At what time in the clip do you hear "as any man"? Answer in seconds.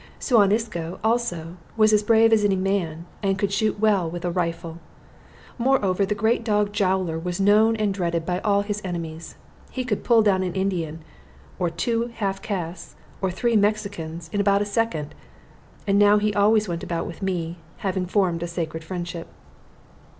2.33-3.05